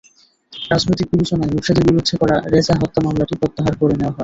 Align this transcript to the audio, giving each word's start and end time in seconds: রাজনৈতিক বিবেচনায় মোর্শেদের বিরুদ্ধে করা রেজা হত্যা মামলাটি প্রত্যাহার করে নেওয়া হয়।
রাজনৈতিক 0.53 1.07
বিবেচনায় 1.11 1.51
মোর্শেদের 1.51 1.87
বিরুদ্ধে 1.87 2.15
করা 2.21 2.35
রেজা 2.53 2.73
হত্যা 2.81 2.99
মামলাটি 3.05 3.33
প্রত্যাহার 3.41 3.73
করে 3.79 3.93
নেওয়া 3.93 4.09
হয়। 4.09 4.19